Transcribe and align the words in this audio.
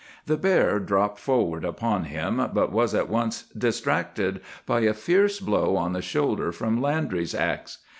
"The 0.25 0.35
bear 0.35 0.79
dropped 0.79 1.19
forward 1.19 1.63
upon 1.63 2.05
him, 2.05 2.37
but 2.55 2.71
was 2.71 2.95
at 2.95 3.07
once 3.07 3.43
distracted 3.55 4.41
by 4.65 4.79
a 4.79 4.95
fierce 4.95 5.39
blow 5.39 5.75
on 5.75 5.93
the 5.93 6.01
shoulder 6.01 6.51
from 6.51 6.81
Landry's 6.81 7.35
axe. 7.35 7.77